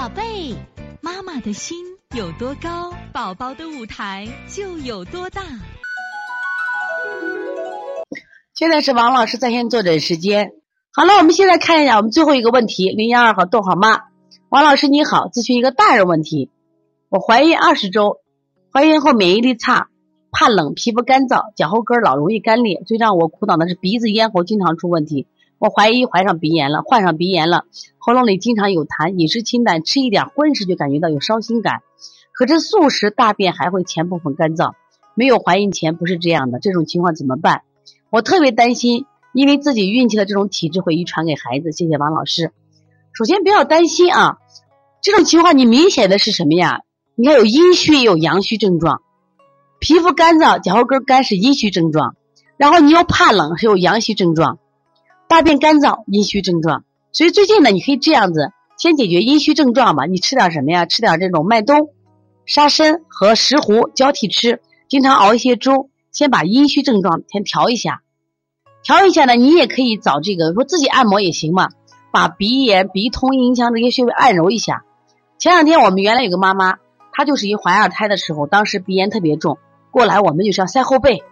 [0.00, 0.56] 宝贝，
[1.02, 1.76] 妈妈的心
[2.16, 5.42] 有多高，宝宝的舞台就有多大。
[8.54, 10.52] 现在是王老师在线坐诊时间。
[10.90, 14.04] 好了，我们现在看一下我们最后一个问题，零幺二号逗号妈，
[14.48, 16.50] 王老师你好，咨询一个大人问题。
[17.10, 18.20] 我怀孕二十周，
[18.72, 19.90] 怀孕后免疫力差，
[20.32, 22.82] 怕冷，皮肤干燥，脚后跟老容易干裂。
[22.86, 25.26] 最让我苦恼的是鼻子咽喉经常出问题。
[25.60, 27.66] 我怀疑怀上鼻炎了，患上鼻炎了，
[27.98, 31.82] 喉咙里经常有痰，饮食清淡，吃一点荤食就感觉到有烧心感，
[32.32, 34.72] 可是素食大便还会前部分干燥，
[35.14, 37.60] 没有怀孕前不是这样的，这种情况怎么办？
[38.08, 39.04] 我特别担心，
[39.34, 41.72] 因为自己孕期的这种体质会遗传给孩子。
[41.72, 42.52] 谢谢王老师。
[43.12, 44.38] 首先不要担心啊，
[45.02, 46.80] 这种情况你明显的是什么呀？
[47.16, 49.02] 你看有阴虚有阳虚症状，
[49.78, 52.16] 皮肤干燥、脚后跟干是阴虚症状，
[52.56, 54.58] 然后你又怕冷是有阳虚症状。
[55.30, 60.04] 大便干燥，阴虚症状，所以最近呢，你可以这样子，先解决阴虚症状吧。
[60.06, 60.86] 你吃点什么呀？
[60.86, 61.90] 吃点这种麦冬、
[62.46, 68.02] 沙参和石斛交替吃，经常熬一些粥，先把阴虚症状先调一下。
[68.82, 71.68] 调一下呢，你也可以找这个，说自己按摩也行嘛，
[72.10, 74.82] 把鼻炎、鼻通、阴腔这些穴位按揉一下。
[75.38, 76.78] 前两天我们原来有个妈妈，
[77.12, 79.58] 她就是一怀二胎的时候，当时鼻炎特别重，
[79.92, 81.22] 过来我们就是要塞后背，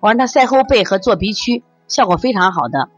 [0.00, 2.90] 我让她塞后背和做鼻区，效果非常好的。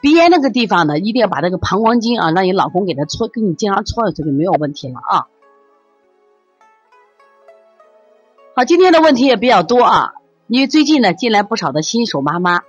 [0.00, 5.26] 鼻炎那个地方呢，一定要把那个膀胱经啊，让你老公给他搓，给你经常搓一搓就没有问题了啊。
[8.54, 10.12] 好，今天的问题也比较多啊，
[10.46, 12.60] 因为最近呢进来不少的新手妈妈，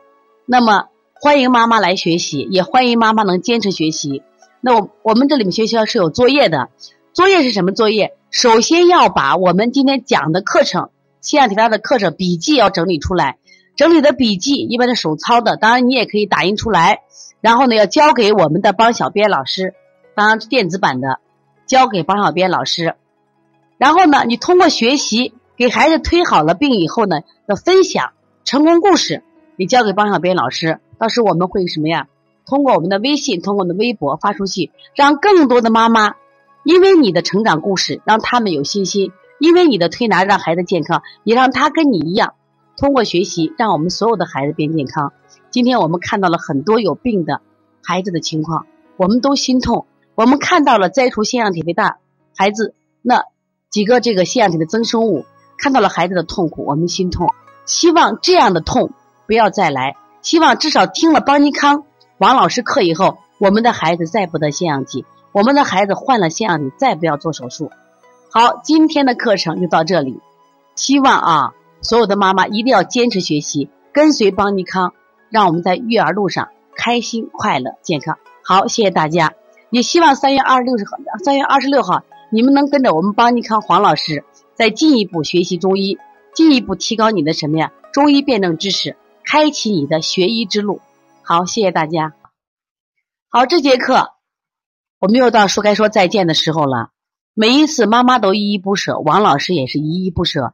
[0.45, 4.23] 那么欢迎妈妈来学习，也欢迎妈妈能坚持学习。
[4.61, 6.69] 那我我们这里面学校是有作业的，
[7.13, 8.16] 作业是什么作业？
[8.31, 10.89] 首先要把我们今天讲的课程、
[11.22, 13.38] 线上提拉的课程笔记要整理出来。
[13.80, 17.03] 整理的笔记一般是手抄的，当然你也可以打印出来，
[17.39, 19.73] 然后呢要交给我们的帮小编老师，
[20.16, 21.22] 当然是电子版的，
[21.66, 22.95] 交给帮小编老师。
[23.77, 28.12] 然后呢，你通过学习给孩子推好了病以后呢要分享
[28.44, 29.23] 成功故事，
[29.56, 32.07] 你交给帮小编老师，到时我们会什么呀？
[32.45, 36.16] 通过我们的微信，通过我们的微博发出去，让更多的妈妈
[36.66, 42.34] 因为你的成长故事让他们有信心，因为你的推拿让孩子健康，也让他跟你一样。
[42.79, 45.12] 通过学习，让我们所有的孩子变健康。
[45.51, 47.41] 今天我们看到了很多有病的
[47.84, 49.85] 孩子的情况，我们都心痛。
[50.16, 51.97] 我们看到了摘除腺样体肥大
[52.38, 53.23] 孩子那
[53.69, 55.25] 几个这个腺样体的增生物，
[55.57, 57.34] 看到了孩子的痛苦，我们心痛。
[57.66, 58.91] 希望这样的痛
[59.28, 59.97] 不要再来。
[60.22, 61.84] 希望至少听了邦尼康
[62.18, 65.03] 王老师课以后，我们的孩子再不得腺样体，
[65.34, 67.72] 我们的孩子患了腺样体再不要做手术。
[68.31, 70.22] 好，今天的课程就到这里。
[70.75, 71.53] 希望啊。
[71.81, 74.94] 所有的妈妈一定要坚持学习，跟随邦尼康，
[75.29, 78.17] 让我们在育儿路上开心、快乐、健康。
[78.44, 79.34] 好，谢谢大家。
[79.69, 84.23] 也希望三月二十六号，三月二十六号，你们能跟着我们邦尼康黄老师，
[84.56, 85.97] 再进一步学习中医，
[86.34, 87.72] 进一步提高你的什么呀？
[87.94, 90.81] 中医辩证知识，开启你的学医之路。
[91.22, 92.13] 好，谢谢大家。
[93.29, 94.13] 好，这节课
[95.00, 96.89] 我们又到说该说再见的时候了。
[97.35, 100.53] 每一次妈妈都依依不舍，王老师也是依依不舍。